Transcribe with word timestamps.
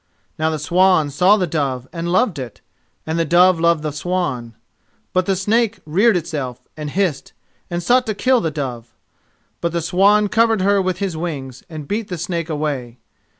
Now 0.39 0.49
the 0.49 0.57
swan 0.57 1.11
saw 1.11 1.37
the 1.37 1.45
dove 1.45 1.87
and 1.93 2.11
loved 2.11 2.39
it, 2.39 2.61
and 3.05 3.19
the 3.19 3.23
dove 3.23 3.59
loved 3.59 3.83
the 3.83 3.91
swan; 3.91 4.55
but 5.13 5.27
the 5.27 5.35
snake 5.35 5.77
reared 5.85 6.17
itself, 6.17 6.59
and 6.75 6.89
hissed, 6.89 7.33
and 7.69 7.83
sought 7.83 8.07
to 8.07 8.15
kill 8.15 8.41
the 8.41 8.49
dove. 8.49 8.95
But 9.61 9.73
the 9.73 9.79
swan 9.81 10.27
covered 10.27 10.63
her 10.63 10.81
with 10.81 10.97
his 10.97 11.15
wings, 11.15 11.61
and 11.69 11.87
beat 11.87 12.07
the 12.07 12.17
snake 12.17 12.49
away. 12.49 12.97